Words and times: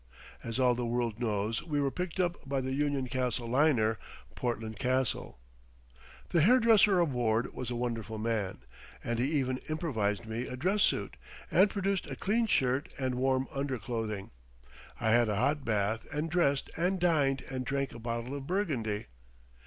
As 0.43 0.59
all 0.59 0.73
the 0.73 0.83
world 0.83 1.19
knows 1.19 1.61
we 1.61 1.79
were 1.79 1.91
picked 1.91 2.19
up 2.19 2.49
by 2.49 2.59
the 2.59 2.73
Union 2.73 3.07
Castle 3.07 3.47
liner, 3.47 3.99
Portland 4.33 4.79
Castle. 4.79 5.37
The 6.29 6.41
hairdresser 6.41 6.99
aboard 6.99 7.53
was 7.53 7.69
a 7.69 7.75
wonderful 7.75 8.17
man, 8.17 8.61
and 9.03 9.19
he 9.19 9.31
even 9.33 9.59
improvised 9.69 10.25
me 10.25 10.47
a 10.47 10.57
dress 10.57 10.81
suit, 10.81 11.17
and 11.51 11.69
produced 11.69 12.07
a 12.07 12.15
clean 12.15 12.47
shirt 12.47 12.91
and 12.97 13.13
warm 13.13 13.47
underclothing. 13.53 14.31
I 14.99 15.11
had 15.11 15.29
a 15.29 15.35
hot 15.35 15.63
bath, 15.63 16.07
and 16.11 16.31
dressed 16.31 16.71
and 16.75 16.99
dined 16.99 17.41
and 17.51 17.63
drank 17.63 17.91
a 17.93 17.99
bottle 17.99 18.33
of 18.35 18.47
Burgundy. 18.47 19.05